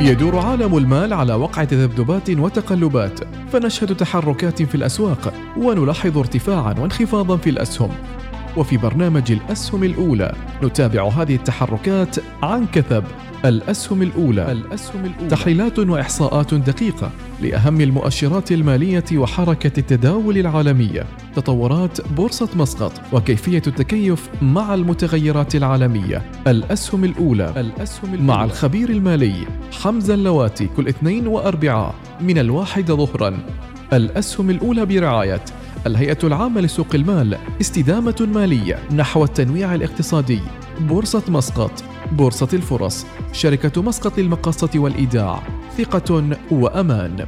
[0.00, 3.20] يدور عالم المال على وقع تذبذبات وتقلبات
[3.52, 7.90] فنشهد تحركات في الأسواق ونلاحظ ارتفاعا وانخفاضا في الأسهم.
[8.56, 13.04] وفي برنامج الأسهم الأولى نتابع هذه التحركات عن كثب.
[13.44, 14.52] الأسهم الأولى.
[14.52, 17.10] الأسهم الأولى تحليلات وإحصاءات دقيقة
[17.42, 21.06] لأهم المؤشرات المالية وحركة التداول العالمية.
[21.36, 26.22] تطورات بورصة مسقط وكيفية التكيف مع المتغيرات العالمية.
[26.46, 27.52] الأسهم الأولى.
[27.56, 29.46] الأسهم الأولى مع الخبير المالي
[29.82, 33.38] حمزة اللواتي كل اثنين وأربعاء من الواحدة ظهرا.
[33.92, 35.44] الأسهم الأولى برعاية
[35.86, 40.40] الهيئة العامة لسوق المال استدامة مالية نحو التنويع الاقتصادي.
[40.80, 41.84] بورصة مسقط.
[42.12, 43.06] بورصة الفرص.
[43.32, 45.42] شركة مسقط للمقاصة والإيداع.
[45.78, 47.26] ثقة وأمان.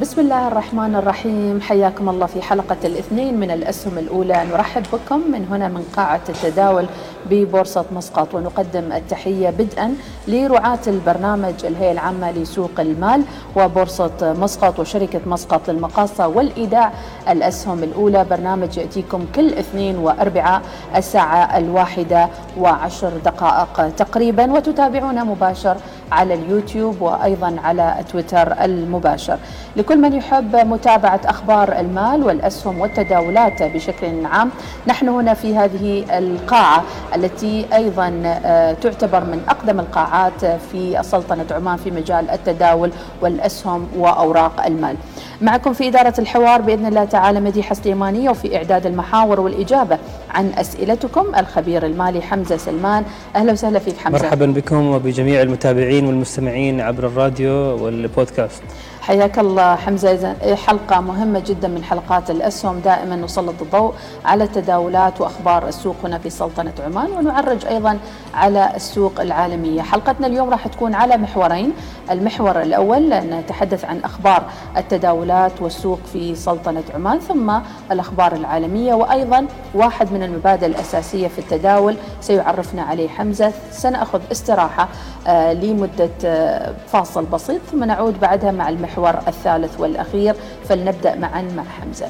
[0.00, 1.60] بسم الله الرحمن الرحيم.
[1.60, 4.44] حياكم الله في حلقة الاثنين من الأسهم الأولى.
[4.52, 6.86] نرحب بكم من هنا من قاعة التداول
[7.30, 9.94] ببورصة مسقط ونقدم التحية بدءا
[10.28, 13.22] لرعاة البرنامج الهيئة العامة لسوق المال
[13.56, 16.92] وبورصة مسقط وشركة مسقط للمقاصة والإيداع.
[17.28, 20.62] الأسهم الأولى برنامج يأتيكم كل اثنين وأربعاء
[20.96, 25.76] الساعة الواحدة وعشر دقائق تقريبا وتتابعونا مباشر
[26.12, 29.38] على اليوتيوب وأيضا على تويتر المباشر.
[29.76, 34.50] لكل من يحب متابعة أخبار المال والأسهم والتداولات بشكل عام
[34.86, 41.76] نحن هنا في هذه القاعة التي أيضا آه، تعتبر من أقدم القاعات في سلطنة عمان
[41.76, 42.90] في مجال التداول
[43.22, 44.96] والأسهم وأوراق المال.
[45.40, 49.98] معكم في إدارة الحوار بإذن الله تعالى مديحة سليمانية وفي إعداد المحاور والإجابة
[50.30, 53.04] عن أسئلتكم الخبير المالي حمزة سلمان.
[53.36, 54.22] أهلا وسهلا فيك حمزة.
[54.24, 57.52] مرحبا بكم وبجميع المتابعين والمستمعين عبر الراديو
[57.84, 58.62] والبودكاست.
[59.06, 60.34] حياك الله حمزة.
[60.66, 62.78] حلقة مهمة جدا من حلقات الأسهم.
[62.78, 67.98] دائما نسلط الضوء على التداولات وأخبار السوق هنا في سلطنة عمان ونعرج أيضا
[68.34, 69.82] على السوق العالمية.
[69.82, 71.72] حلقتنا اليوم راح تكون على محورين.
[72.10, 74.42] المحور الأول نتحدث عن أخبار
[74.76, 77.58] التداولات والسوق في سلطنة عمان ثم
[77.92, 78.94] الأخبار العالمية.
[78.94, 83.52] وأيضا واحد من المبادئ الأساسية في التداول سيعرفنا عليه حمزة.
[83.70, 84.88] سنأخذ استراحة
[85.26, 88.93] آه، لمدة آه، فاصل بسيط ثم نعود بعدها مع المحور
[89.28, 90.34] الثالث والأخير
[90.68, 92.06] فلنبدأ معا مع حمزة.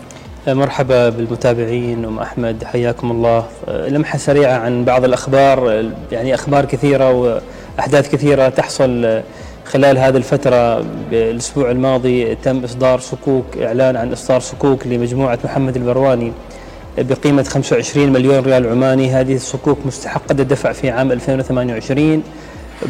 [0.47, 3.45] مرحبا بالمتابعين أم أحمد حياكم الله.
[3.69, 7.41] لمحة سريعة عن بعض الأخبار يعني أخبار كثيرة
[7.79, 9.21] وأحداث كثيرة تحصل
[9.65, 16.33] خلال هذه الفترة بالاسبوع الماضي تم إصدار صكوك إعلان عن إصدار صكوك لمجموعة محمد البرواني
[16.99, 19.11] بقيمة 25 مليون ريال عماني.
[19.11, 22.23] هذه الصكوك مستحقة الدفع في عام 2028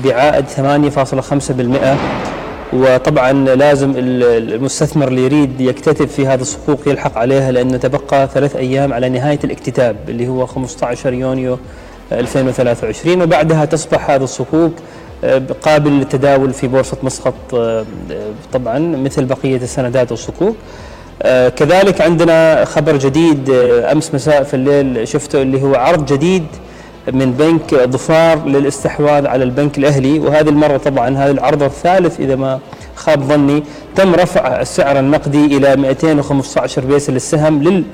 [0.05, 2.34] بعائد 8.5%
[2.75, 8.93] وطبعا لازم المستثمر اللي يريد يكتتب في هذه الصكوك يلحق عليها لأنه تبقى ثلاث أيام
[8.93, 11.59] على نهاية الاكتتاب اللي هو 15 يونيو
[12.13, 14.73] 2023 وبعدها تصبح هذه الصكوك
[15.25, 17.85] آه، قابل للتداول في بورصة مسقط آه،
[18.53, 20.57] طبعا مثل بقية السندات والصكوك
[21.23, 23.51] آه، كذلك عندنا خبر جديد
[23.93, 26.47] أمس مساء في الليل شفته اللي هو عرض جديد
[27.13, 30.19] من بنك ظفار للاستحواذ على البنك الأهلي.
[30.19, 32.59] وهذه المرة طبعا هذا العرض الثالث إذا ما
[32.97, 33.63] خاب ظني.
[33.97, 37.85] تم رفع السعر النقدي إلى 215 بيسة للسهم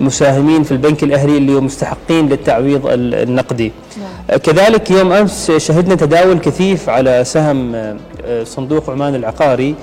[0.00, 3.72] للمساهمين في البنك الأهلي اللي هم مستحقين للتعويض النقدي.
[3.96, 4.38] نعم.
[4.38, 9.74] كذلك يوم أمس شهدنا تداول كثيف على سهم آه، صندوق عمان العقاري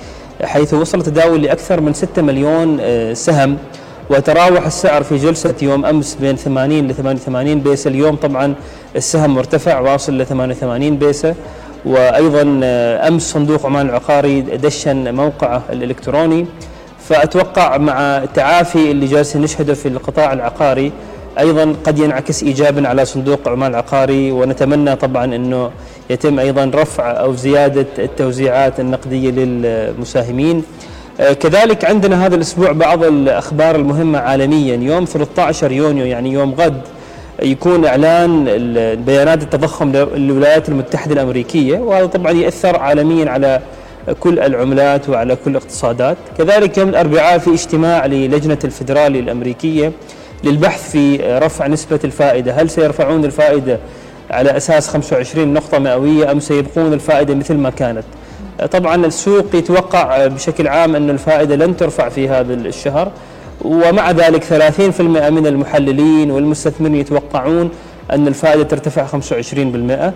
[0.42, 3.56] حيث وصل تداول لأكثر من 6 مليون آه، سهم.
[4.10, 7.88] وتراوح السعر في جلسة يوم أمس بين 80 ل 88 بيسة.
[7.88, 8.54] اليوم طبعا
[8.96, 11.34] السهم مرتفع واصل ل 88 بيسة.
[11.84, 16.46] وأيضا آه، أمس صندوق عمان العقاري دشن موقعه الإلكتروني.
[17.08, 20.92] فأتوقع مع التعافي اللي جالسين نشهده في القطاع العقاري
[21.38, 24.32] أيضا قد ينعكس ايجابا على صندوق عمان العقاري.
[24.32, 25.70] ونتمنى طبعا إنه
[26.10, 30.62] يتم أيضا رفع أو زيادة التوزيعات النقدية للمساهمين.
[31.18, 34.76] كذلك عندنا هذا الأسبوع بعض الأخبار المهمة عالميا.
[34.76, 36.80] يوم 13 يونيو يعني يوم غد
[37.42, 38.44] يكون إعلان
[39.06, 43.60] بيانات التضخم للولايات المتحدة الأمريكية وهذا طبعا يأثر عالميا على
[44.20, 46.16] كل العملات وعلى كل الاقتصادات.
[46.38, 49.92] كذلك يوم الأربعاء في اجتماع للجنة الفدرالي الأمريكية
[50.44, 52.52] للبحث في رفع نسبة الفائدة.
[52.52, 53.78] هل سيرفعون الفائدة
[54.30, 58.04] على أساس 25 نقطة مئوية أم سيبقون الفائدة مثل ما كانت؟
[58.72, 63.10] طبعا السوق يتوقع بشكل عام أن الفائدة لن ترفع في هذا الشهر
[63.64, 67.70] ومع ذلك 30% من المحللين والمستثمرين يتوقعون
[68.12, 70.12] أن الفائدة ترتفع 25%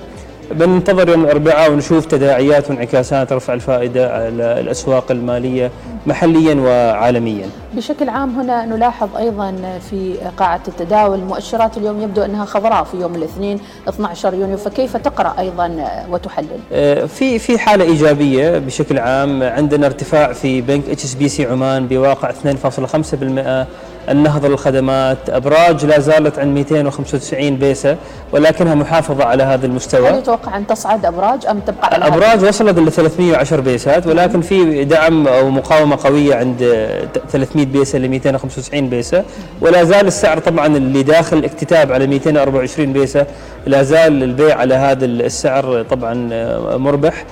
[0.53, 5.71] بننتظر يوم الأربعاء ونشوف تداعيات وانعكاسات رفع الفائدة على الأسواق المالية
[6.07, 7.47] محليا وعالميا.
[7.75, 9.55] بشكل عام هنا نلاحظ أيضا
[9.91, 15.35] في قاعة التداول مؤشرات اليوم يبدو أنها خضراء في يوم الاثنين 12 يونيو فكيف تقرأ
[15.39, 19.43] أيضا وتحلل؟ آه، في في حالة إيجابية بشكل عام.
[19.43, 23.67] عندنا ارتفاع في بنك اتش إس بي سي عمان بواقع 2.5%
[24.11, 27.97] النهضة للخدمات أبراج لا زالت عند 295 بيسة
[28.33, 30.09] ولكنها محافظة على هذا المستوى.
[30.09, 34.85] هل يتوقع أن تصعد أبراج أم تبقى على أبراج وصلت ل 310 بيسات ولكن في
[34.85, 36.59] دعم أو مقاومة قوية عند
[37.31, 39.25] 300 بيسة ل 295 بيسة.
[39.61, 43.27] ولا زال السعر طبعا اللي داخل الاكتتاب على 224 بيسة.
[43.67, 46.15] لا زال البيع على هذا السعر طبعا
[46.77, 47.25] مربح.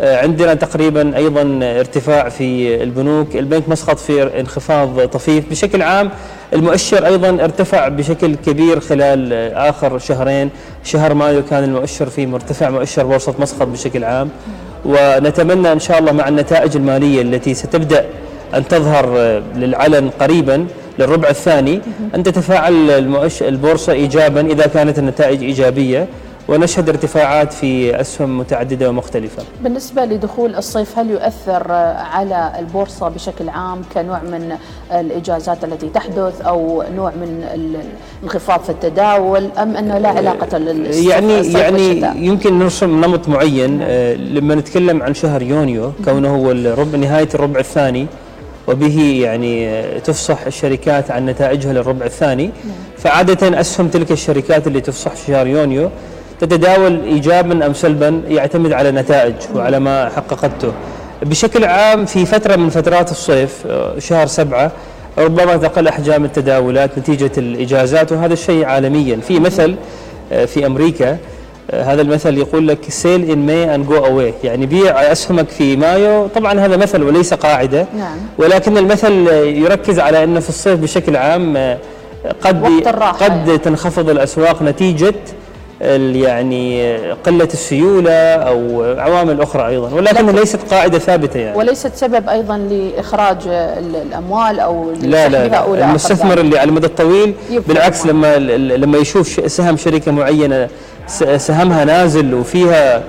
[0.00, 3.36] عندنا تقريبا أيضا ارتفاع في البنوك.
[3.36, 5.50] البنك مسقط في انخفاض طفيف.
[5.50, 6.10] بشكل عام
[6.52, 10.50] المؤشر أيضا ارتفع بشكل كبير خلال آخر شهرين.
[10.84, 14.28] شهر مايو كان المؤشر فيه مرتفع مؤشر بورصة مسقط بشكل عام.
[14.84, 18.06] ونتمنى إن شاء الله مع النتائج المالية التي ستبدأ
[18.56, 19.06] أن تظهر
[19.56, 20.66] للعلن قريبا
[20.98, 21.80] للربع الثاني
[22.14, 22.90] أن تتفاعل
[23.42, 26.06] البورصة إيجابا إذا كانت النتائج إيجابية
[26.48, 29.42] ونشهد ارتفاعات في أسهم متعددة ومختلفة.
[29.62, 31.72] بالنسبة لدخول الصيف هل يؤثر
[32.12, 34.52] على البورصة بشكل عام كنوع من
[34.92, 37.44] الإجازات التي تحدث أو نوع من
[38.22, 43.78] الانخفاض في التداول أم أنه لا علاقة للصيف يعني يعني يمكن نرسم نمط معين.
[43.82, 48.06] آه، لما نتكلم عن شهر يونيو كونه هو الربع نهاية الربع الثاني
[48.68, 52.44] وبه يعني تفصح الشركات عن نتائجها للربع الثاني.
[52.44, 52.74] نعم.
[52.98, 55.90] فعادة أسهم تلك الشركات اللي تفصح في شهر يونيو
[56.40, 60.72] تتداول ايجابا أم سلبا يعتمد على نتائج وعلى ما حققته.
[61.22, 64.72] بشكل عام في فترة من فترات الصيف آه، شهر سبعة
[65.18, 69.16] ربما تقل أحجام التداولات نتيجة الإجازات وهذا الشيء عالميا.
[69.16, 69.74] في مثل
[70.32, 71.18] آه، في أمريكا آه،
[71.72, 76.26] هذا المثل يقول لك sell in May and go away يعني بيع أسهمك في مايو.
[76.26, 77.86] طبعا هذا مثل وليس قاعدة.
[77.98, 78.16] نعم.
[78.38, 81.76] ولكن المثل يركز على أنه في الصيف بشكل عام
[82.40, 82.64] قد
[83.20, 85.14] قد تنخفض الأسواق نتيجة
[86.14, 89.94] يعني قلة السيولة أو عوامل أخرى أيضا.
[89.94, 91.58] ولكن ليست قاعدة ثابتة يعني.
[91.58, 95.84] وليست سبب أيضا لإخراج الأموال أو لا لا, لا.
[95.84, 97.34] المستثمر اللي على المدى الطويل
[97.68, 98.38] بالعكس لما
[98.76, 100.68] لما يشوف سهم شركة معينة
[101.36, 103.02] سهمها نازل وفيها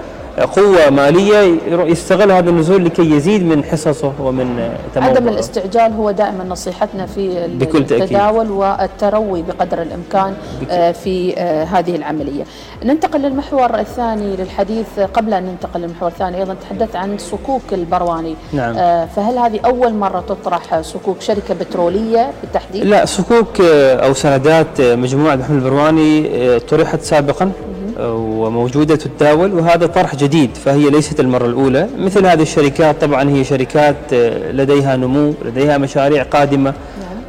[0.43, 6.43] قوة مالية يستغل هذا النزول لكي يزيد من حصصه ومن تموضعه عدم الاستعجال هو دائما
[6.43, 8.51] نصيحتنا في بكل التداول.
[8.51, 10.33] والتروي بقدر الإمكان.
[10.69, 12.43] آه، في آه، هذه العملية
[12.83, 18.77] ننتقل للمحور الثاني للحديث قبل أن ننتقل للمحور الثاني أيضا تحدث عن صكوك البرواني نعم.
[18.77, 25.35] آه، فهل هذه أول مرة تطرح صكوك شركة بترولية بالتحديد؟ لا صكوك أو سندات مجموعة
[25.35, 27.51] محمد البرواني طرحت سابقا
[27.99, 31.87] وموجودة تتداول وهذا طرح جديد فهي ليست المرة الأولى.
[31.97, 36.73] مثل هذه الشركات طبعا هي شركات آه، لديها نمو لديها مشاريع قادمة.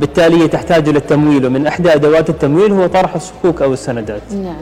[0.00, 4.22] بالتالي هي تحتاج إلى التمويل ومن إحدى أدوات التمويل هو طرح الصكوك أو السندات.
[4.32, 4.54] نعم.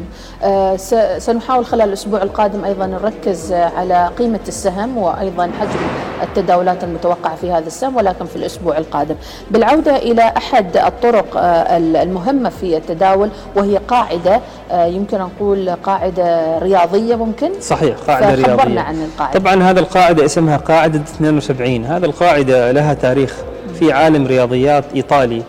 [0.42, 0.76] آه
[1.18, 5.80] سنحاول خلال الأسبوع القادم أيضا نركز على قيمة السهم وأيضا حجم
[6.22, 9.14] التداولات المتوقعة في هذا السهم ولكن في الأسبوع القادم.
[9.50, 14.40] بالعودة إلى أحد الطرق آه المهمة في التداول وهي قاعدة
[14.70, 18.80] آه يمكن أن نقول قاعدة رياضية ممكن؟ صحيح قاعدة رياضية.
[18.80, 19.38] عن القاعدة.
[19.38, 23.34] طبعا هذا القاعدة اسمها قاعدة 72 هذا القاعدة لها تاريخ
[23.74, 25.42] في عالم رياضيات إيطالي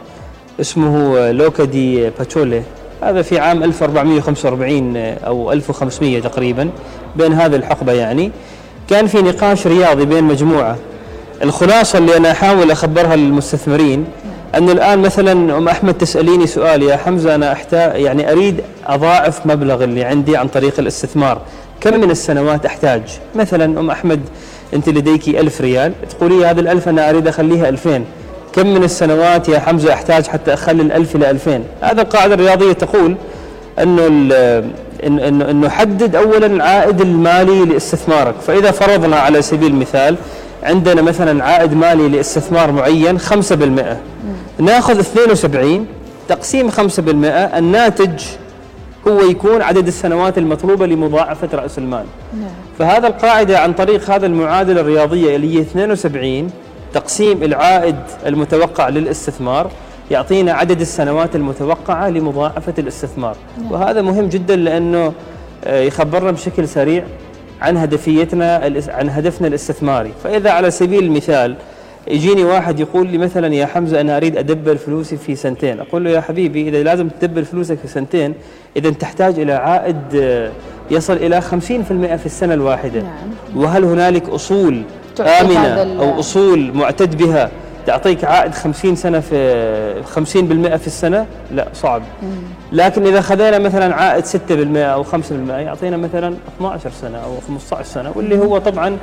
[0.62, 2.62] اسمه لوكا دي باتشولي.
[3.04, 6.70] هذا في عام 1445 أو 1500 تقريبا
[7.16, 8.32] بين هذه الحقبة يعني.
[8.90, 10.78] كان في نقاش رياضي بين مجموعة.
[11.44, 14.06] الخلاصة اللي أنا أحاول أخبرها للمستثمرين
[14.58, 19.84] أنه الآن مثلا أم أحمد تسأليني سؤال يا حمزة أنا أحتاج يعني أريد أضاعف مبلغ
[19.84, 21.42] اللي عندي عن طريق الاستثمار
[21.82, 23.02] كم من السنوات أحتاج؟
[23.36, 24.20] مثلا أم أحمد
[24.74, 28.06] أنت لديك ألف ريال تقولي هذا الألف أنا أريد أخليها ألفين.
[28.56, 33.16] كم من السنوات يا حمزة أحتاج حتى أخلي الألف إلى ألفين؟ هذا القاعدة الرياضية تقول
[33.80, 34.08] أنه
[35.06, 38.36] انه انه حدد اولا العائد المالي لاستثمارك.
[38.48, 40.16] فإذا فرضنا على سبيل المثال
[40.64, 43.24] عندنا مثلا عائد مالي لاستثمار معين 5%
[44.60, 45.86] ناخذ 72
[46.30, 46.80] تقسيم 5%
[47.58, 48.24] الناتج
[49.08, 52.06] هو يكون عدد السنوات المطلوبة لمضاعفة رأس المال.
[52.34, 52.50] نعم.
[52.80, 56.50] فهذا القاعدة عن طريق هذا المعادلة الرياضية اللي هي 72
[56.96, 59.72] تقسيم العائد المتوقع للاستثمار
[60.12, 63.72] يعطينا عدد السنوات المتوقعة لمضاعفة الاستثمار نعم.
[63.72, 65.14] وهذا مهم جدا لأنه
[65.66, 67.04] آه، يخبرنا بشكل سريع
[67.62, 68.56] عن هدفيتنا
[68.88, 71.56] عن هدفنا الاستثماري فإذا على سبيل المثال
[72.08, 76.10] يجيني واحد يقول لي مثلا يا حمزة أنا أريد أدبر فلوسي في سنتين أقول له
[76.10, 78.34] يا حبيبي إذا لازم تدبر فلوسك في سنتين
[78.78, 80.52] إذا تحتاج إلى عائد آه،
[80.92, 81.46] يصل إلى 50%
[82.16, 83.30] في السنة الواحدة نعم.
[83.56, 84.84] وهل هنالك أصول
[85.22, 87.50] آمنة أو أصول معتد بها
[87.88, 90.26] تعطيك عائد 50 سنة في 50%
[90.78, 92.02] في السنة؟ لا صعب.
[92.72, 95.08] لكن إذا خذينا مثلا عائد 6% أو 5%
[95.50, 98.98] يعطينا مثلا 12 سنة أو 15 سنة واللي هو طبعا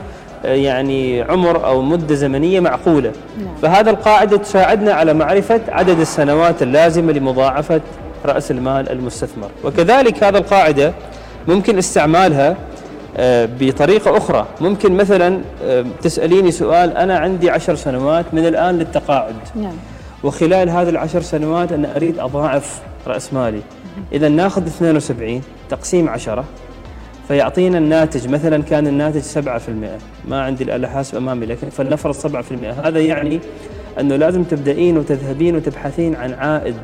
[0.45, 3.13] آه، يعني عمر أو مدة زمنية معقولة.
[3.39, 3.55] نعم.
[3.63, 7.81] فهذا القاعدة تساعدنا على معرفة عدد السنوات اللازمة لمضاعفة
[8.25, 9.49] رأس المال المستثمر.
[9.65, 10.93] وكذلك هذا القاعدة
[11.49, 12.57] ممكن استعمالها
[13.61, 14.47] بطريقة أخرى.
[14.61, 19.35] ممكن مثلا آه، تسأليني سؤال أنا عندي عشر سنوات من الآن للتقاعد.
[19.57, 19.77] نعم.
[20.25, 23.61] وخلال هذه العشر سنوات أنا أريد أضاعف رأس مالي.
[24.13, 26.45] إذا ناخذ 72 تقسيم 10
[27.29, 28.29] فيعطينا الناتج.
[28.29, 33.41] مثلا كان الناتج 7% ما عندي الآلة حاسب أمامي لكن فلنفرض 7% هذا يعني
[34.01, 36.77] أنه لازم تبدأين وتذهبين وتبحثين عن عائد.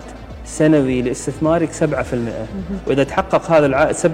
[0.48, 1.84] سنوي لاستثمارك 7%
[2.86, 4.06] وإذا تحقق هذا العائد 7%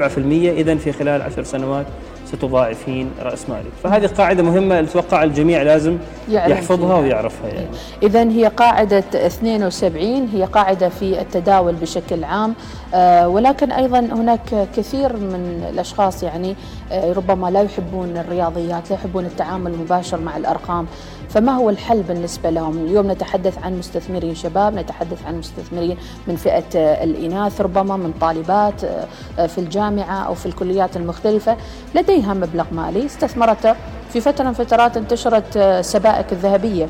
[0.59, 1.87] إذا في خلال 10 سنوات
[2.27, 5.99] ستضاعفين رأس مالك، فهذه قاعدة مهمة أتوقع الجميع لازم
[6.29, 7.67] يحفظها ويعرفها يعني.
[8.03, 12.55] اذا هي قاعدة 72 هي قاعدة في التداول بشكل عام.
[12.95, 16.57] آه ولكن أيضا هناك كثير من الأشخاص يعني
[16.93, 20.87] آه ربما لا يحبون الرياضيات، لا يحبون التعامل المباشر مع الأرقام،
[21.35, 26.65] فما هو الحل بالنسبة لهم؟ اليوم نتحدث عن مستثمرين شباب نتحدث عن مستثمرين من فئة
[27.05, 31.57] الإناث ربما من طالبات آه، في الجامعة أو في الكليات المختلفة.
[31.95, 33.07] لديها مبلغ مالي.
[33.07, 33.75] استثمرته
[34.13, 36.87] في فترة من فترات انتشرت آه، سبائك الذهبية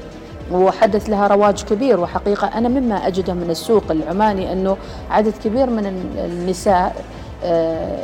[0.52, 2.00] وحدث لها رواج كبير.
[2.00, 4.76] وحقيقة أنا مما أجده من السوق العماني أنه
[5.10, 5.86] عدد كبير من
[6.18, 7.23] النساء آه،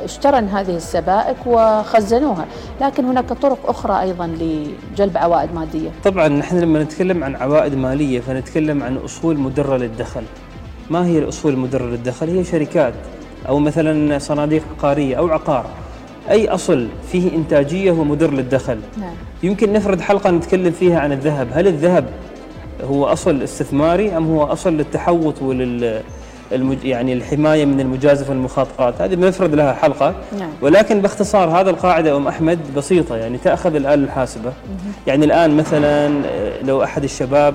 [0.05, 2.47] اشترن هذه السبائك وخزنوها.
[2.81, 5.91] لكن هناك طرق أخرى أيضا لجلب عوائد مادية.
[6.05, 10.23] طبعا نحن لما نتكلم عن عوائد مالية فنتكلم عن أصول مدرة للدخل.
[10.91, 12.95] ما هي الأصول المدرة للدخل؟ هي شركات
[13.49, 15.67] أو مثلا صناديق عقارية أو عقار.
[16.31, 18.79] أي أصل فيه إنتاجية هو مدر للدخل.
[19.01, 19.15] نعم.
[19.43, 21.49] يمكن نفرد حلقة نتكلم فيها عن الذهب.
[21.53, 22.05] هل الذهب
[22.85, 26.03] هو أصل استثماري أم هو أصل للتحوط ولل
[26.53, 26.85] المج...
[26.85, 30.15] يعني الحماية من المجازفه والمخاطرات هذه بنفرد لها حلقة.
[30.39, 30.51] نعم.
[30.63, 34.53] ولكن باختصار هذا القاعدة أم أحمد بسيطة يعني تأخذ الآلة الحاسبة.
[35.07, 37.55] يعني الآن مثلا آه، لو أحد الشباب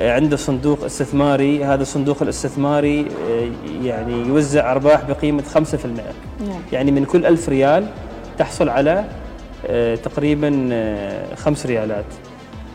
[0.00, 3.50] آه، عنده صندوق استثماري هذا الصندوق الاستثماري آه،
[3.82, 5.58] يعني يوزع أرباح بقيمة 5%
[6.48, 6.60] نعم.
[6.72, 7.86] يعني من كل ألف ريال
[8.38, 9.04] تحصل على
[10.04, 10.70] تقريبا
[11.36, 12.04] 5 ريالات.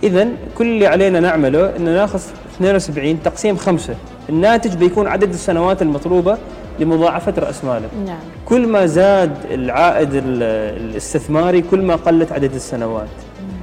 [0.03, 0.27] اذا
[0.57, 2.19] كل اللي علينا نعمله إنه ناخذ
[2.55, 3.95] 72 تقسيم 5
[4.29, 6.37] الناتج بيكون عدد السنوات المطلوبة
[6.79, 7.89] لمضاعفة رأس مالك.
[8.05, 8.19] نعم.
[8.45, 13.07] كل ما زاد العائد الاستثماري كل ما قلت عدد السنوات.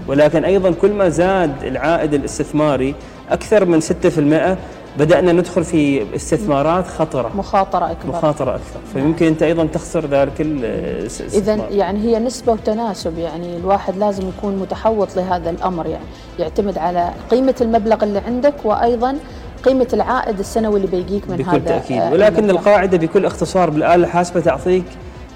[0.09, 2.95] ولكن أيضا كل ما زاد العائد الاستثماري
[3.31, 4.59] أكثر من 6%
[4.99, 7.31] بدأنا ندخل في استثمارات خطرة.
[7.37, 8.09] مخاطرة أكبر.
[8.09, 8.81] مخاطرة أكثر.
[8.93, 10.41] فيمكن أنت أيضا تخسر ذلك
[11.35, 16.05] إذا يعني هي نسبة وتناسب يعني الواحد لازم يكون متحوط لهذا الأمر يعني
[16.39, 19.17] يعتمد على قيمة المبلغ اللي عندك وأيضا
[19.65, 21.99] قيمة العائد السنوي اللي بيجيك من بكل هذا بكل تأكيد.
[22.01, 22.59] آه، ولكن المبلغ.
[22.59, 24.85] القاعدة بكل اختصار بالآلة الحاسبة تعطيك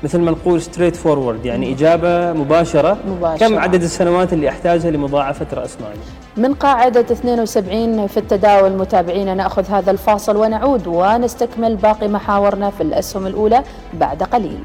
[0.02, 3.48] مثل ما نقول straightforward يعني إجابة مباشرة, مباشرة.
[3.48, 6.00] كم عدد السنوات اللي أحتاجها لمضاعفة رأس مالي
[6.48, 13.26] من قاعدة 72 في التداول متابعينا نأخذ هذا الفاصل ونعود ونستكمل باقي محاورنا في الأسهم
[13.26, 13.62] الأولى
[13.94, 14.58] بعد قليل.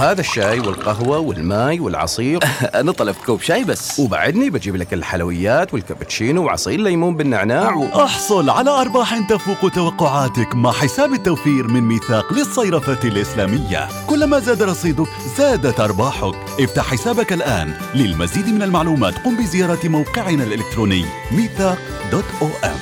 [0.00, 2.40] وهذا الشاي والقهوة والماي والعصير.
[2.80, 4.00] أنا طلبت كوب شاي بس.
[4.00, 8.04] وبعدني بجيب لك الحلويات والكابتشينو وعصير ليمون بالنعناع و...
[8.04, 13.88] أحصل على أرباح تفوق توقعاتك مع حساب التوفير من ميثاق للصيرفة الإسلامية.
[14.06, 16.34] كلما زاد رصيدك زادت أرباحك.
[16.60, 17.74] افتح حسابك الآن.
[17.94, 21.78] للمزيد من المعلومات قم بزيارة موقعنا الإلكتروني ميثاق
[22.12, 22.76] دوت أو إم.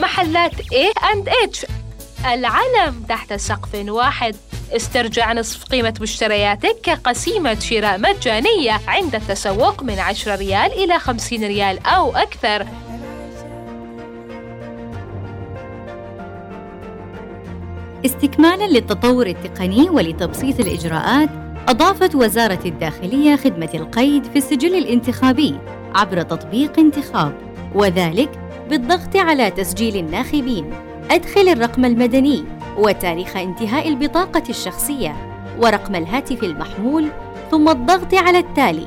[0.00, 1.66] محلات A&H
[2.26, 4.36] العلم تحت سقف واحد.
[4.72, 11.86] استرجع نصف قيمة مشترياتك كقسيمة شراء مجانية عند التسوق من 10 ريال إلى 50 ريال
[11.86, 12.66] أو أكثر.
[18.06, 21.28] استكمالا للتطور التقني ولتبسيط الإجراءات
[21.68, 25.54] أضافت وزارة الداخلية خدمة القيد في السجل الانتخابي
[25.94, 27.32] عبر تطبيق انتخاب
[27.74, 28.30] وذلك
[28.70, 30.70] بالضغط على تسجيل الناخبين.
[31.10, 32.44] أدخل الرقم المدني
[32.78, 35.16] وتاريخ انتهاء البطاقة الشخصية
[35.58, 37.08] ورقم الهاتف المحمول
[37.50, 38.86] ثم الضغط على التالي.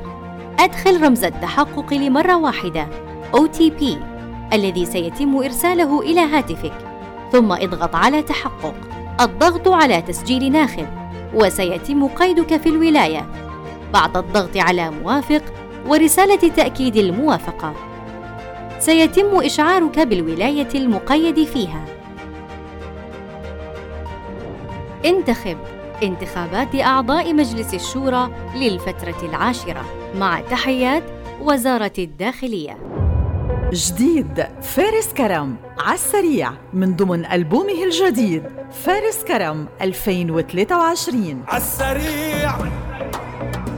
[0.58, 2.88] أدخل رمز التحقق لمرة واحدة.
[3.36, 3.84] OTP
[4.52, 6.72] الذي سيتم إرساله إلى هاتفك.
[7.32, 8.74] ثم اضغط على تحقق.
[9.20, 10.86] الضغط على تسجيل ناخب.
[11.34, 13.26] وسيتم قيدك في الولاية.
[13.92, 15.42] بعد الضغط على موافق
[15.86, 17.74] ورسالة تأكيد الموافقة.
[18.78, 21.97] سيتم إشعارك بالولاية المقيد فيها.
[25.04, 25.58] انتخب
[26.02, 31.02] انتخابات أعضاء مجلس الشورى للفترة العاشرة مع تحيات
[31.40, 32.78] وزارة الداخلية.
[33.72, 38.42] جديد فارس كرم عالسريع من ضمن ألبومه الجديد
[38.84, 42.52] فارس كرم 2023 عالسريع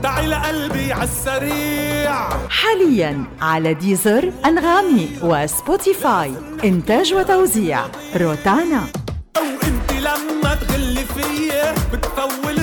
[0.03, 7.79] تعي لقلبي عالسريع حاليا على ديزر أنغامي وسبوتيفاي إنتاج وتوزيع
[8.15, 8.83] روتانا.
[9.37, 9.43] أو
[10.01, 12.59] لما تغلي فيا بتفول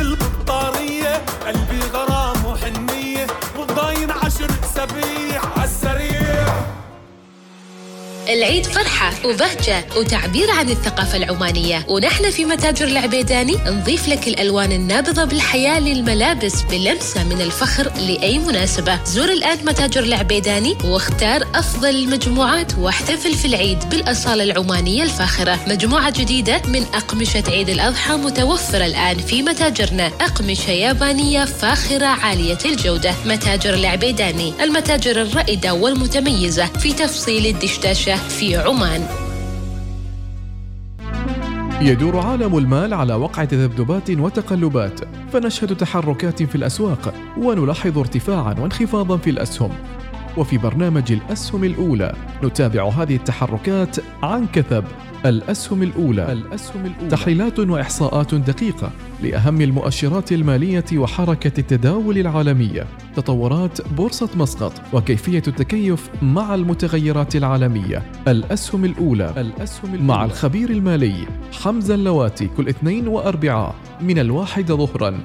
[8.29, 11.87] العيد فرحة وبهجة وتعبير عن الثقافة العمانية.
[11.89, 19.05] ونحن في متاجر العبيداني نضيف لك الألوان النابضة بالحياة للملابس بلمسة من الفخر لأي مناسبة.
[19.05, 25.59] زور الآن متاجر العبيداني واختار أفضل المجموعات واحتفل في العيد بالأصالة العمانية الفاخرة.
[25.67, 30.07] مجموعة جديدة من أقمشة عيد الأضحى متوفرة الآن في متاجرنا.
[30.07, 33.15] أقمشة يابانية فاخرة عالية الجودة.
[33.27, 36.67] متاجر العبيداني المتاجر الرائدة والمتميزة.
[36.67, 39.07] في تفصيل الدشداشة في عمان.
[41.81, 45.01] يدور عالم المال على وقع تذبذبات وتقلبات
[45.33, 49.71] فنشهد تحركات في الأسواق ونلاحظ ارتفاعا وانخفاضا في الأسهم.
[50.39, 52.15] وفي برنامج الأسهم الأولى.
[52.45, 54.85] نتابع هذه التحركات عن كثب.
[55.27, 56.33] الأسهم الأولى.
[56.33, 57.09] الأسهم الأولى.
[57.11, 58.91] تحليلات وإحصاءات دقيقة
[59.23, 62.87] لأهم المؤشرات المالية وحركة التداول العالمية.
[63.17, 68.03] تطورات بورصة مسقط وكيفية التكيف مع المتغيرات العالمية.
[68.29, 69.35] الأسهم الأولى.
[69.37, 70.09] الأسهم الأولى.
[70.09, 71.27] مع الخبير المالي
[71.63, 75.19] حمزة اللواتي كل اثنين واربعاء من الواحده ظهرا.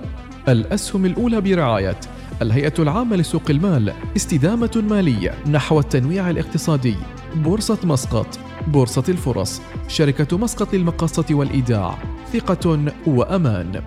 [0.50, 2.00] الأسهم الأولى برعاية
[2.42, 6.96] الهيئة العامة لسوق المال استدامة مالية نحو التنويع الاقتصادي.
[7.36, 8.28] بورصة مسقط
[8.68, 9.62] بورصة الفرص.
[9.88, 11.98] شركة مسقط للمقاصة والإيداع.
[12.34, 13.82] ثقة وأمان.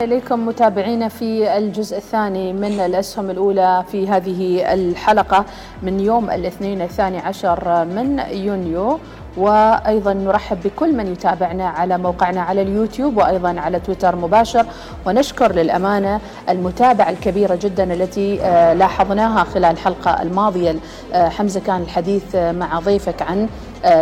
[0.00, 5.44] إليكم متابعينا في الجزء الثاني من الأسهم الأولى في هذه الحلقة
[5.82, 8.98] من يوم الاثنين الثاني عشر من يونيو.
[9.36, 14.66] وأيضا نرحب بكل من يتابعنا على موقعنا على اليوتيوب وأيضا على تويتر مباشر.
[15.06, 20.76] ونشكر للأمانة المتابعة الكبيرة جدا التي آه، لاحظناها خلال الحلقة الماضية.
[21.14, 23.48] آه، حمزة كان الحديث آه، مع ضيفك عن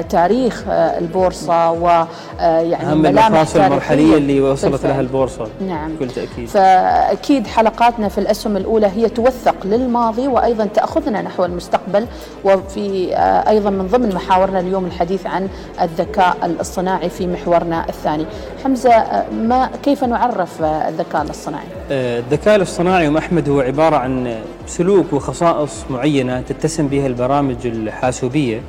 [0.08, 5.94] تاريخ البورصة ويعني أهم الملامح المرحلية اللي وصلت لها البورصة نعم.
[5.94, 6.48] بكل تأكيد.
[6.48, 12.06] فأكيد حلقاتنا في الأسهم الأولى هي توثق للماضي وأيضا تأخذنا نحو المستقبل
[12.44, 13.14] وفي
[13.48, 15.48] أيضا من ضمن محاورنا اليوم الحديث عن
[15.82, 18.26] الذكاء الاصطناعي في محورنا الثاني.
[18.64, 25.84] حمزة ما كيف نعرف الذكاء الاصطناعي؟ الذكاء الاصطناعي أم أحمد هو عبارة عن سلوك وخصائص
[25.90, 28.60] معينة تتسم بها البرامج الحاسوبية.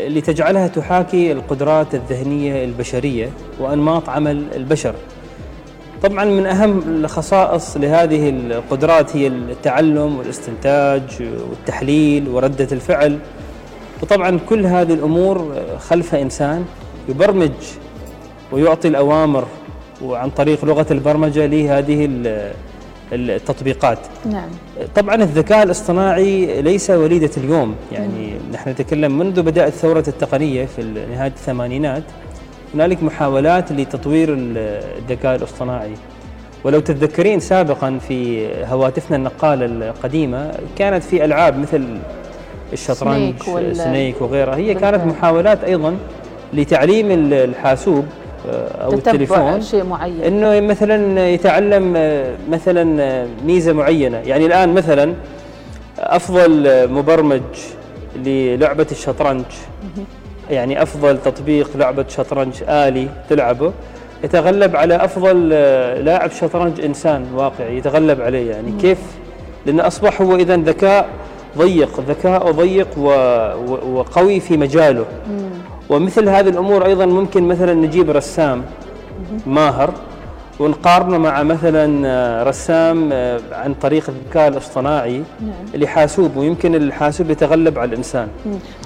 [0.00, 4.94] لتجعلها تحاكي القدرات الذهنية البشرية وأنماط عمل البشر.
[6.02, 11.02] طبعا من أهم الخصائص لهذه القدرات هي التعلم والاستنتاج
[11.50, 13.18] والتحليل وردة الفعل.
[14.02, 16.64] وطبعا كل هذه الأمور خلف إنسان
[17.08, 17.50] يبرمج
[18.52, 19.44] ويعطي الأوامر
[20.04, 22.04] وعن طريق لغة البرمجة لهذه
[23.12, 23.98] التطبيقات.
[24.30, 24.48] نعم.
[24.94, 27.74] طبعا الذكاء الاصطناعي ليس وليدة اليوم.
[27.92, 28.52] يعني مم.
[28.52, 32.02] نحن نتكلم منذ بدأت ثورة التقنية في نهاية الثمانينات
[32.74, 35.94] هنالك محاولات لتطوير الذكاء الاصطناعي.
[36.64, 41.98] ولو تتذكرين سابقا في هواتفنا النقالة القديمة كانت في ألعاب مثل
[42.72, 45.96] الشطرنج سنيك, سنيك وغيرها هي كانت محاولات أيضا
[46.54, 48.04] لتعليم الحاسوب.
[48.48, 50.22] أو التليفون شيء معين.
[50.22, 51.92] إنه مثلا يتعلم
[52.50, 54.16] مثلا ميزة معينة.
[54.16, 55.14] يعني الآن مثلا
[55.98, 57.42] أفضل مبرمج
[58.16, 59.44] للعبة الشطرنج.
[60.50, 63.72] يعني أفضل تطبيق لعبة شطرنج آلي تلعبه.
[64.24, 65.48] يتغلب على أفضل
[66.04, 67.76] لاعب شطرنج إنسان واقعي.
[67.76, 68.72] يتغلب عليه يعني.
[68.80, 68.98] كيف؟
[69.66, 71.08] لأنه أصبح هو اذا ذكاء
[71.58, 72.98] ضيق ذكاء ضيق
[73.92, 75.04] وقوي في مجاله.
[75.92, 78.62] ومثل هذه الأمور أيضا ممكن مثلا نجيب رسام
[79.46, 79.90] ماهر
[80.60, 83.12] ونقارنه مع مثلا رسام
[83.52, 85.82] عن طريق الذكاء الاصطناعي نعم.
[85.82, 88.28] لحاسوب ويمكن الحاسوب يتغلب على الإنسان.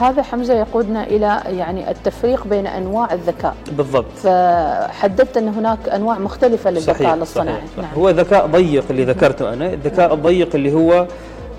[0.01, 3.55] هذا حمزة يقودنا إلى يعني التفريق بين أنواع الذكاء.
[3.73, 4.05] بالضبط.
[4.23, 7.57] فحددت أن هناك أنواع مختلفة للذكاء صحيح الاصطناعي.
[7.77, 7.91] صحيح.
[7.91, 7.95] نعم.
[7.97, 10.19] هو ذكاء ضيق اللي ذكرته أنا، الذكاء نعم.
[10.19, 11.07] الضيق اللي هو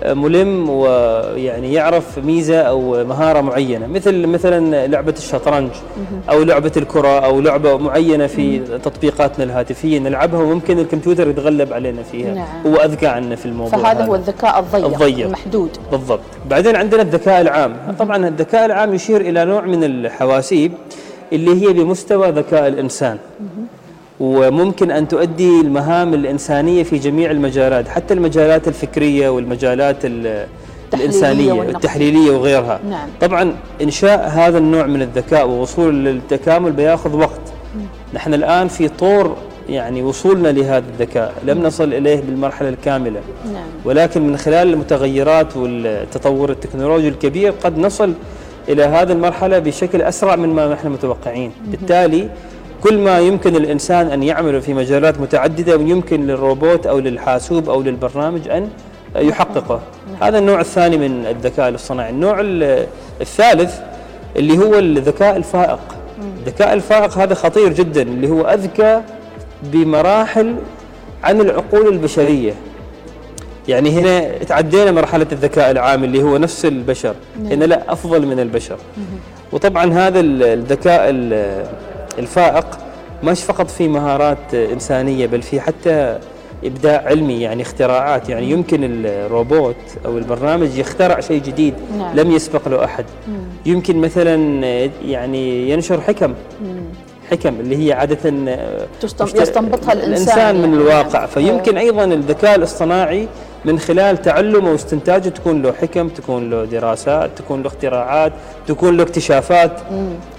[0.06, 5.70] ملم ويعني يعرف ميزة أو مهارة معينة مثل مثلا لعبة الشطرنج
[6.30, 12.34] أو لعبة الكرة أو لعبة معينة في تطبيقاتنا الهاتفية نلعبها وممكن الكمبيوتر يتغلب علينا فيها
[12.34, 12.46] نعم.
[12.66, 15.26] هو اذكى عنا في الموضوع فهذا هو الذكاء الضيق, الضيق.
[15.26, 15.70] المحدود.
[15.92, 16.20] بالضبط.
[16.50, 17.76] بعدين عندنا الذكاء العام.
[17.98, 20.72] طبعا الذكاء العام يشير إلى نوع من الحواسيب
[21.32, 23.18] اللي هي بمستوى ذكاء الإنسان.
[24.20, 30.46] وممكن أن تؤدي المهام الإنسانية في جميع المجالات حتى المجالات الفكرية والمجالات ال-
[30.94, 31.74] الإنسانية والنقدية.
[31.74, 32.80] والتحليليه وغيرها.
[32.90, 33.08] نعم.
[33.20, 37.40] طبعا إنشاء هذا النوع من الذكاء ووصول للتكامل بياخذ وقت.
[38.14, 39.36] نحن الآن في طور
[39.68, 43.20] يعني وصولنا لهذا الذكاء لم نصل إليه بالمرحلة الكاملة.
[43.52, 43.66] نعم.
[43.84, 48.12] ولكن من خلال المتغيرات والتطور التكنولوجي الكبير قد نصل
[48.68, 52.28] إلى هذه المرحلة بشكل أسرع من ما نحن متوقعين، بالتالي
[52.82, 58.48] كل ما يمكن الإنسان أن يعمله في مجالات متعددة يمكن للروبوت أو للحاسوب أو للبرنامج
[58.48, 58.68] أن
[59.16, 59.80] يحققه.
[60.20, 62.86] هذا النوع الثاني من الذكاء الاصطناعي، النوع ال-
[63.20, 63.74] الثالث
[64.36, 65.78] اللي هو الذكاء الفائق.
[66.38, 69.00] الذكاء الفائق هذا خطير جدا اللي هو أذكى
[69.62, 70.54] بمراحل
[71.24, 72.52] عن العقول البشرية.
[73.68, 77.14] يعني هنا تعدينا مرحلة الذكاء العام اللي هو نفس البشر.
[77.44, 78.76] هنا لا أفضل من البشر.
[79.52, 81.66] وطبعا هذا ال- الذكاء ال-
[82.18, 82.66] الفائق
[83.24, 86.18] مش فقط في مهارات إنسانية بل في حتى
[86.64, 88.28] إبداع علمي يعني اختراعات.
[88.28, 89.76] يعني يمكن الروبوت
[90.06, 92.16] أو البرنامج يخترع شيء جديد نعم.
[92.16, 93.04] لم يسبق له أحد.
[93.66, 94.64] يمكن مثلا
[95.04, 96.34] يعني ينشر حكم.
[97.30, 98.32] حكم اللي هي عادة
[99.34, 100.12] يستنبطها الإنسان.
[100.12, 100.74] الإنسان من يعني.
[100.74, 101.18] الواقع.
[101.18, 101.28] نعم.
[101.28, 103.28] فيمكن أيضا الذكاء الاصطناعي
[103.64, 108.32] من خلال تعلمه واستنتاجه تكون له حكم تكون له دراسات تكون له اختراعات
[108.66, 109.80] تكون له اكتشافات.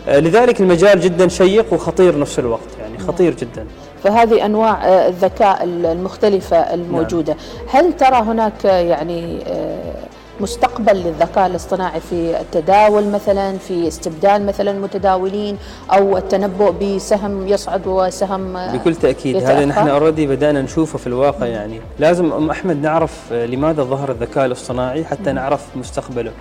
[0.07, 3.65] آه، لذلك المجال جدا شيق وخطير نفس الوقت يعني خطير جدا.
[4.03, 7.35] فهذه أنواع آه، الذكاء المختلفة الموجودة.
[7.69, 9.93] هل ترى هناك آه، يعني آه،
[10.39, 15.57] مستقبل للذكاء الاصطناعي في التداول مثلا في استبدال مثلا المتداولين
[15.91, 21.45] أو التنبؤ بسهم يصعد وسهم بكل تأكيد يتأخر؟ هذا نحن اوريدي بدأنا نشوفه في الواقع
[21.45, 21.81] يعني.
[21.99, 26.31] لازم أم أحمد نعرف آه، لماذا ظهر الذكاء الاصطناعي حتى نعرف مستقبله.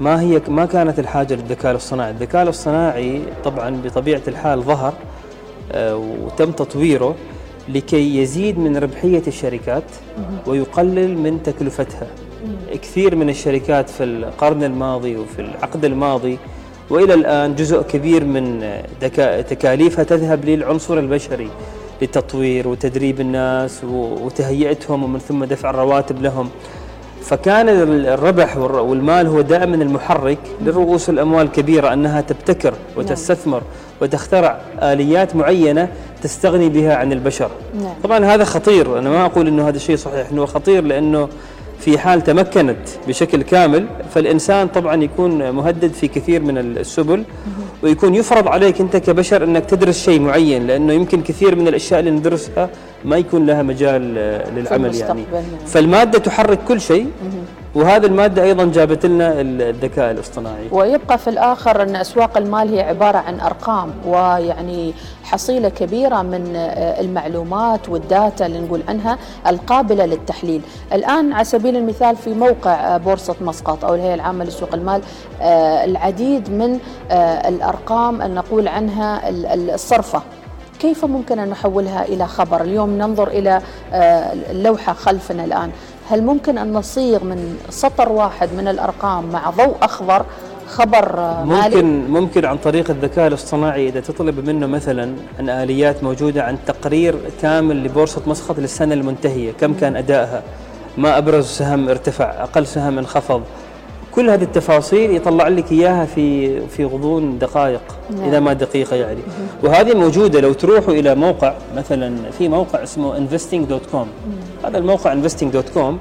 [0.00, 4.94] ما هي ما كانت الحاجة للذكاء الاصطناعي؟ الذكاء الاصطناعي طبعا بطبيعة الحال ظهر
[5.72, 7.14] آه، وتم تطويره
[7.68, 9.84] لكي يزيد من ربحية الشركات
[10.46, 12.06] ويقلل من تكلفتها.
[12.82, 16.38] كثير من الشركات في القرن الماضي وفي العقد الماضي
[16.90, 18.64] وإلى الآن جزء كبير من
[19.48, 21.48] تكاليفها تذهب للعنصر البشري
[22.02, 26.48] لتطوير وتدريب الناس وتهيئتهم ومن ثم دفع الرواتب لهم
[27.22, 33.62] فكان ال- الربح والمال هو دائما المحرك لرؤوس الأموال الكبيرة أنها تبتكر وتستثمر
[34.02, 35.88] وتخترع آليات معينة
[36.22, 37.50] تستغني بها عن البشر.
[37.82, 37.92] نعم.
[38.04, 41.28] طبعا هذا خطير أنا ما أقول إنه هذا الشيء صحيح إنه خطير لأنه
[41.80, 47.24] في حال تمكنت بشكل كامل فالإنسان طبعا يكون مهدد في كثير من السبل
[47.82, 52.10] ويكون يفرض عليك أنت كبشر أنك تدرس شيء معين لأنه يمكن كثير من الأشياء اللي
[52.10, 52.70] ندرسها
[53.04, 55.24] ما يكون لها مجال آه، للعمل يعني.
[55.32, 55.42] نعم.
[55.66, 57.10] فالمادة تحرك كل شيء
[57.74, 60.68] وهذه المادة أيضا جابت لنا الذكاء الاصطناعي.
[60.72, 67.00] ويبقى في الآخر أن أسواق المال هي عبارة عن أرقام ويعني حصيلة كبيرة من آه،
[67.00, 70.62] المعلومات والداتا اللي نقول عنها القابلة للتحليل.
[70.92, 75.00] الآن على سبيل المثال في موقع آه، بورصة مسقط أو الهيئة العامة لسوق المال
[75.84, 76.78] العديد من
[77.48, 80.22] الأرقام نقول عنها ال- ال- الصرفة.
[80.80, 83.60] كيف ممكن أن نحولها إلى خبر اليوم ننظر إلى
[83.92, 85.70] آه، اللوحة خلفنا الآن
[86.10, 90.24] هل ممكن أن نصيغ من سطر واحد من الأرقام مع ضوء أخضر
[90.68, 96.04] خبر آه، مالي ممكن ممكن عن طريق الذكاء الاصطناعي إذا تطلب منه مثلا عن آليات
[96.04, 100.42] موجودة عن تقرير كامل لبورصة مسقط للسنة المنتهية، كم كان أدائها؟
[100.98, 103.42] ما أبرز سهم ارتفع، أقل سهم انخفض.
[104.14, 108.28] كل هذه التفاصيل يطلع لك إياها في في غضون دقائق نعم.
[108.28, 109.20] إذا ما دقيقة يعني.
[109.62, 114.06] وهذه موجودة لو تروحوا إلى موقع مثلا في موقع اسمه investing.com
[114.64, 115.94] هذا الموقع investing.com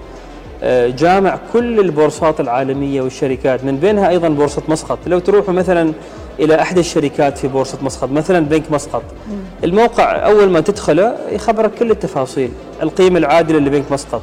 [0.64, 5.00] آه، جامع كل البورصات العالمية والشركات من بينها أيضا بورصة مسقط.
[5.08, 5.94] لو تروحوا مثلا
[6.40, 9.04] إلى أحد الشركات في بورصة مسقط مثلا بنك مسقط.
[9.64, 14.22] الموقع أول ما تدخله يخبرك كل التفاصيل القيمة العادلة لبنك مسقط.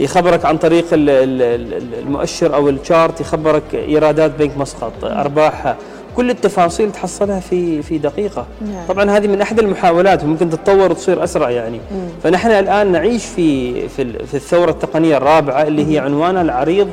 [0.00, 5.76] يخبرك عن طريق ال- ال- ال- المؤشر أو الشارت يخبرك إيرادات بنك مسقط أرباحها
[6.16, 8.46] كل التفاصيل تحصلها في في دقيقة.
[8.60, 8.86] نعم.
[8.88, 11.80] طبعا هذه من أحد المحاولات وممكن تتطور وتصير أسرع يعني.
[12.22, 16.88] فنحن الآن نعيش في في في الثورة التقنية الرابعة اللي هي عنوانها العريض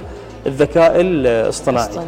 [0.45, 1.85] الذكاء الاصطناعي.
[1.89, 2.07] اصطناعي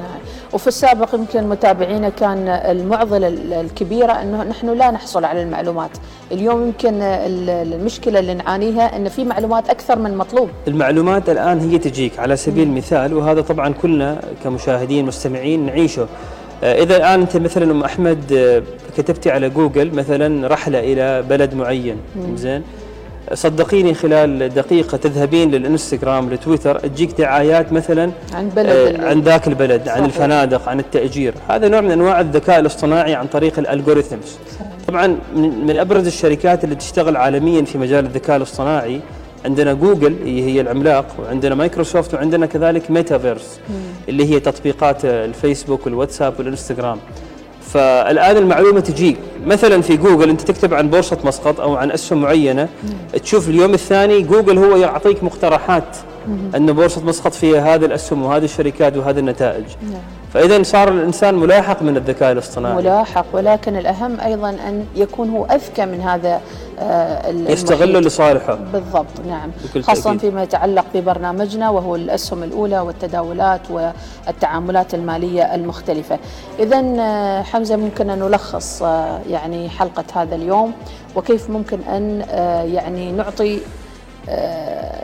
[0.56, 3.28] وفي السابق يمكن متابعينا كان المعضلة
[3.62, 5.90] الكبيرة أنه نحن لا نحصل على المعلومات.
[6.32, 10.50] اليوم يمكن المشكلة اللي نعانيها أن في معلومات أكثر من مطلوب.
[10.68, 12.20] المعلومات الآن هي تجيك.
[12.20, 16.08] على سبيل المثال وهذا طبعا كلنا كمشاهدين مستمعين نعيشه.
[16.64, 18.64] آه، إذا الآن أنت مثلا أم أحمد آه،
[18.98, 21.98] كتبتي على جوجل مثلا رحلة إلى بلد معين.
[22.36, 22.64] زين.
[23.34, 29.82] صدقيني خلال دقيقة تذهبين للإنستغرام لتويتر تجيك دعايات مثلا عن بلد آه عن ذاك البلد
[29.86, 29.98] صحيح.
[29.98, 31.34] عن الفنادق عن التأجير.
[31.48, 34.38] هذا نوع من أنواع الذكاء الاصطناعي عن طريق ال algorithms.
[34.88, 39.00] طبعا من أبرز الشركات اللي تشتغل عالميا في مجال الذكاء الاصطناعي
[39.46, 43.60] عندنا جوجل هي العملاق وعندنا مايكروسوفت وعندنا كذلك ميتافيرس
[44.10, 46.98] اللي هي تطبيقات الفيسبوك والواتساب والإنستغرام.
[47.74, 52.68] فالآن المعلومة تجيك مثلا في جوجل أنت تكتب عن بورصة مسقط أو عن أسهم معينة
[53.24, 55.98] تشوف اليوم الثاني جوجل هو يعطيك مقترحات
[56.56, 59.66] أن بورصة مسقط فيها هذه الأسهم وهذه الشركات وهذه النتائج.
[59.92, 60.02] نعم.
[60.36, 62.76] فإذا صار الإنسان ملاحق من الذكاء الاصطناعي.
[62.76, 66.42] ملاحق ولكن الأهم أيضا أن يكون هو أذكى من هذا
[66.80, 68.56] آه يستغله لصالحه.
[68.74, 69.52] بالضبط نعم.
[69.82, 70.20] خاصه تأكيد.
[70.20, 76.20] فيما يتعلق ببرنامجنا وهو الأسهم الأولى والتداولات والتعاملات المالية المختلفة.
[76.60, 80.74] اذا آه، حمزة ممكن أن نلخص آه، يعني حلقة هذا اليوم
[81.16, 83.60] وكيف ممكن آه، يعني نعطي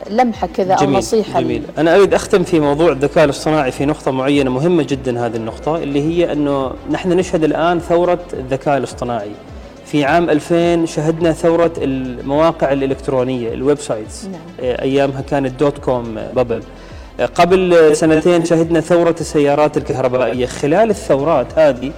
[0.10, 1.42] لمحة كذا أو نصيحة.
[1.42, 1.64] جميل.
[1.78, 6.02] أنا أريد أختم في موضوع الذكاء الاصطناعي في نقطة معينة مهمة جدا هذه النقطة اللي
[6.02, 9.32] هي أنه نحن نشهد الآن ثورة الذكاء الاصطناعي.
[9.86, 14.26] في عام 2000 شهدنا ثورة المواقع الإلكترونية ال websites.
[14.26, 14.42] نعم.
[14.62, 16.63] آه، أيامها كانت dot-com bubble.
[17.20, 20.46] آه، قبل سنتين شهدنا ثورة السيارات الكهربائية.
[20.46, 21.92] خلال الثورات هذه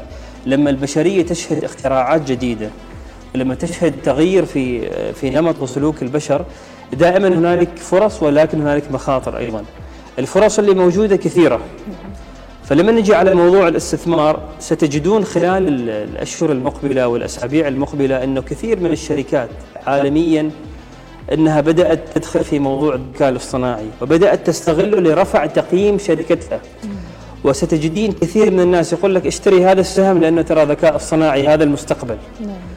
[0.46, 2.70] لما البشرية تشهد اختراعات جديدة
[3.36, 6.46] لما تشهد تغيير في في نمط وسلوك البشر
[6.94, 9.64] دائما هنالك فرص ولكن هنالك مخاطر أيضا.
[10.20, 11.60] الفرص اللي موجودة كثيرة.
[12.64, 19.50] فلما نجي على موضوع الاستثمار ستجدون خلال الأشهر المقبلة والأسابيع المقبلة انه كثير من الشركات
[19.88, 20.52] عالميا
[21.34, 26.60] أنها بدأت تدخل في موضوع الذكاء الاصطناعي وبدأت تستغله لرفع تقييم شركتها.
[27.44, 32.18] وستجدين كثير من الناس يقول لك اشتري هذا السهم لأنه ترى ذكاء اصطناعي هذا المستقبل.
[32.42, 32.73] نعم.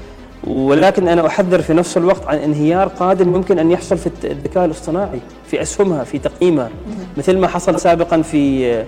[0.46, 5.20] ولكن أنا أحذر في نفس الوقت عن انهيار قادم ممكن أن يحصل في الذكاء الاصطناعي
[5.50, 6.70] في أسهمها في تقييمها.
[7.16, 8.84] مثل ما حصل سابقا في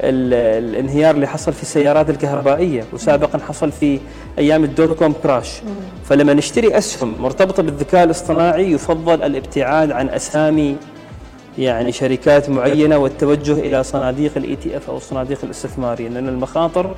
[0.00, 3.98] الانهيار اللي حصل في السيارات الكهربائية وسابقا حصل في
[4.38, 5.62] أيام ال dot-com crash.
[6.04, 10.76] فلما نشتري أسهم مرتبطة بالذكاء الاصطناعي يفضل الابتعاد عن أسامي
[11.58, 16.94] يعني شركات معينة والتوجه إلى صناديق ال ETF أو الصناديق الاستثمارية لأن المخاطر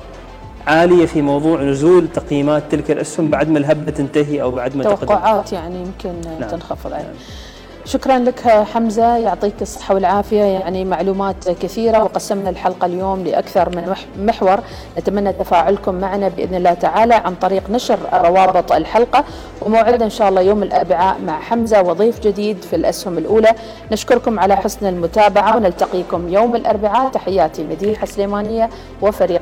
[0.67, 5.53] عالية في موضوع نزول تقييمات تلك الأسهم بعد ما الهبة تنتهي أو بعد ما توقعات
[5.53, 6.49] يعني يمكن نعم.
[6.49, 7.01] تنخفض نعم.
[7.85, 8.39] شكرا لك
[8.73, 10.43] حمزة يعطيك الصحة والعافية.
[10.43, 14.59] يعني معلومات كثيرة وقسمنا الحلقة اليوم لأكثر من محور.
[14.97, 19.23] نتمنى تفاعلكم معنا بإذن الله تعالى عن طريق نشر روابط الحلقة.
[19.61, 23.51] وموعدنا إن شاء الله يوم الأربعاء مع حمزة وضيف جديد في الأسهم الأولى.
[23.91, 27.11] نشكركم على حسن المتابعة ونلتقيكم يوم الأربعاء.
[27.11, 28.69] تحياتي مديحة سليمانية
[29.01, 29.41] وفريق